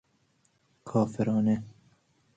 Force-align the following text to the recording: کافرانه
کافرانه 0.89 1.63